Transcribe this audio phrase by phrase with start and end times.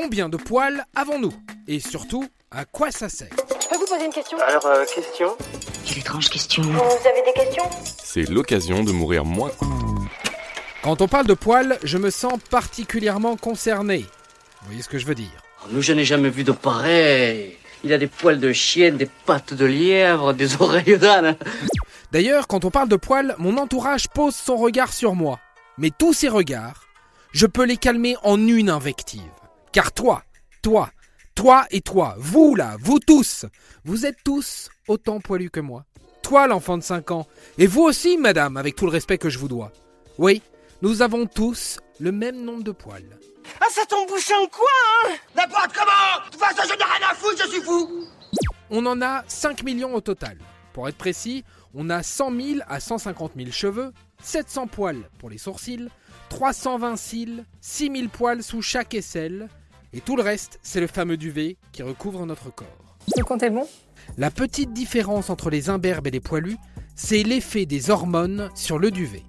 [0.00, 1.32] combien de poils avons-nous
[1.68, 3.28] Et surtout, à quoi ça sert
[3.62, 5.36] Je peux vous poser une question Alors, euh, question
[5.84, 6.62] Quelle étrange question.
[6.62, 7.64] Vous avez des questions
[8.02, 9.50] C'est l'occasion de mourir moins.
[10.82, 14.06] Quand on parle de poils, je me sens particulièrement concerné.
[14.62, 17.58] Vous voyez ce que je veux dire Nous, je n'ai jamais vu de pareil.
[17.84, 21.36] Il a des poils de chienne, des pattes de lièvre, des oreilles d'âne.
[22.10, 25.40] D'ailleurs, quand on parle de poils, mon entourage pose son regard sur moi.
[25.76, 26.84] Mais tous ces regards,
[27.32, 29.20] je peux les calmer en une invective.
[29.72, 30.24] Car toi,
[30.62, 30.90] toi,
[31.36, 33.46] toi et toi, vous là, vous tous,
[33.84, 35.84] vous êtes tous autant poilus que moi.
[36.22, 37.26] Toi, l'enfant de 5 ans,
[37.56, 39.72] et vous aussi, madame, avec tout le respect que je vous dois.
[40.18, 40.42] Oui,
[40.82, 43.16] nous avons tous le même nombre de poils.
[43.60, 44.68] Ah, ça tombe bouché en quoi,
[45.04, 45.10] hein?
[45.36, 48.06] N'importe comment De toute façon, je n'ai rien à foutre, je suis fou
[48.70, 50.36] On en a 5 millions au total.
[50.72, 55.38] Pour être précis, on a 100 000 à 150 000 cheveux, 700 poils pour les
[55.38, 55.88] sourcils,
[56.28, 59.48] 320 cils, 6 000 poils sous chaque aisselle,
[59.92, 62.66] et tout le reste, c'est le fameux duvet qui recouvre notre corps.
[63.16, 63.66] Le compte est bon?
[64.18, 66.56] La petite différence entre les imberbes et les poilus,
[66.94, 69.24] c'est l'effet des hormones sur le duvet.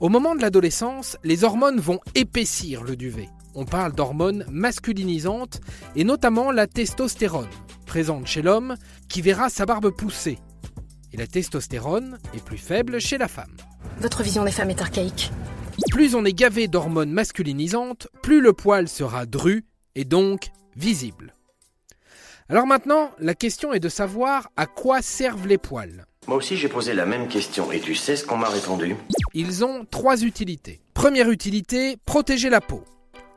[0.00, 3.28] Au moment de l'adolescence, les hormones vont épaissir le duvet.
[3.54, 5.60] On parle d'hormones masculinisantes
[5.96, 7.48] et notamment la testostérone,
[7.86, 8.76] présente chez l'homme,
[9.08, 10.38] qui verra sa barbe pousser.
[11.12, 13.56] Et la testostérone est plus faible chez la femme.
[14.00, 15.30] Votre vision des femmes est archaïque.
[15.90, 19.64] Plus on est gavé d'hormones masculinisantes, plus le poil sera dru
[19.94, 21.34] et donc visible.
[22.48, 26.06] Alors maintenant, la question est de savoir à quoi servent les poils.
[26.26, 28.96] Moi aussi, j'ai posé la même question, et tu sais ce qu'on m'a répondu?
[29.34, 30.80] Ils ont trois utilités.
[30.94, 32.84] Première utilité, protéger la peau.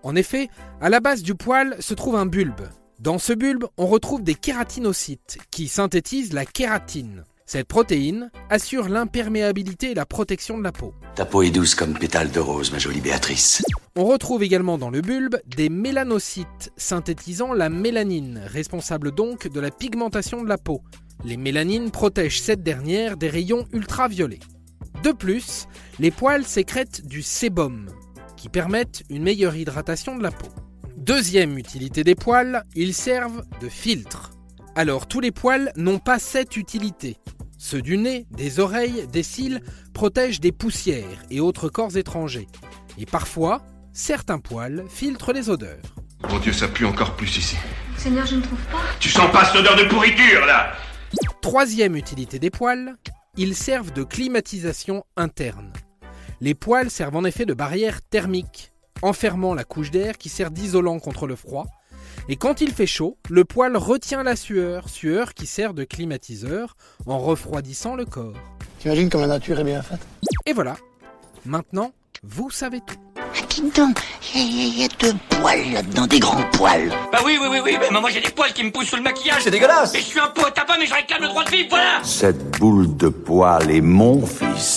[0.04, 0.50] En effet,
[0.82, 2.68] à la base du poil se trouve un bulbe.
[3.00, 7.26] Dans ce bulbe, on retrouve des kératinocytes qui synthétisent la kératine.
[7.50, 10.94] Cette protéine assure l'imperméabilité et la protection de la peau.
[11.16, 13.64] Ta peau est douce comme pétale de rose, ma jolie Béatrice.
[13.96, 19.72] On retrouve également dans le bulbe des mélanocytes synthétisant la mélanine, responsable donc de la
[19.72, 20.82] pigmentation de la peau.
[21.24, 24.42] Les mélanines protègent cette dernière des rayons ultraviolets.
[25.02, 25.68] De plus,
[26.00, 27.88] les poils sécrètent du sébum,
[28.36, 30.50] qui permettent une meilleure hydratation de la peau.
[30.98, 34.32] Deuxième utilité des poils, ils servent de filtre.
[34.76, 37.16] Alors tous les poils n'ont pas cette utilité.
[37.58, 39.62] Ceux du nez, des oreilles, des cils
[39.94, 42.48] protègent des poussières et autres corps étrangers.
[43.00, 43.62] Et parfois,
[43.94, 45.82] certains poils filtrent les odeurs.
[46.30, 47.56] Mon Dieu, ça pue encore plus ici.
[47.98, 48.82] Seigneur, je ne trouve pas.
[49.00, 50.72] Tu sens pas cette odeur de pourriture, là?
[51.42, 52.96] Troisième utilité des poils,
[53.38, 55.74] ils servent de climatisation interne.
[56.42, 61.00] Les poils servent en effet de barrière thermique, enfermant la couche d'air qui sert d'isolant
[61.00, 61.66] contre le froid.
[62.30, 66.76] Et quand il fait chaud, le poil retient la sueur, sueur qui sert de climatiseur
[67.06, 68.36] en refroidissant le corps.
[68.80, 70.02] T'imagines comme la nature est bien faite
[70.46, 70.76] Et voilà,
[71.46, 71.94] maintenant,
[72.24, 72.98] vous savez tout.
[73.50, 73.98] Dis donc,
[74.36, 76.90] il y, a deux poils là-dedans, des grands poils.
[77.12, 79.04] Bah oui, oui, oui, oui, mais moi j'ai des poils qui me poussent sous le
[79.04, 79.44] maquillage.
[79.44, 81.70] C'est dégueulasse Et je suis un peu tabac, mais je réclame le droit de vivre,
[81.70, 84.77] voilà Cette boule de poil est mon fils.